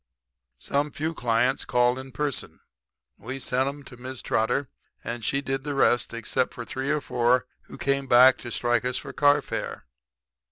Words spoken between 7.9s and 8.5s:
back to